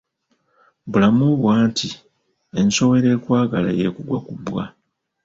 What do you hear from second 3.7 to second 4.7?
y'ekugwa ku bbwa.